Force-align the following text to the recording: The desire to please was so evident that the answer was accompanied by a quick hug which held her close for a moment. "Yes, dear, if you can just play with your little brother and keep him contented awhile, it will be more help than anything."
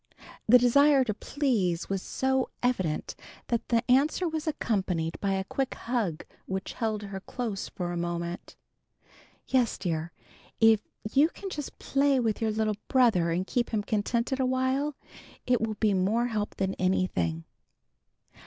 The 0.47 0.57
desire 0.57 1.03
to 1.03 1.13
please 1.13 1.87
was 1.87 2.01
so 2.01 2.49
evident 2.63 3.13
that 3.49 3.67
the 3.67 3.83
answer 3.87 4.27
was 4.27 4.47
accompanied 4.47 5.19
by 5.19 5.33
a 5.33 5.43
quick 5.43 5.75
hug 5.75 6.25
which 6.47 6.73
held 6.73 7.03
her 7.03 7.19
close 7.19 7.69
for 7.69 7.91
a 7.91 7.97
moment. 7.97 8.55
"Yes, 9.45 9.77
dear, 9.77 10.11
if 10.59 10.81
you 11.13 11.29
can 11.29 11.51
just 11.51 11.77
play 11.77 12.19
with 12.19 12.41
your 12.41 12.49
little 12.49 12.77
brother 12.87 13.29
and 13.29 13.45
keep 13.45 13.69
him 13.69 13.83
contented 13.83 14.39
awhile, 14.39 14.95
it 15.45 15.61
will 15.61 15.75
be 15.75 15.93
more 15.93 16.25
help 16.29 16.55
than 16.55 16.73
anything." 16.79 17.43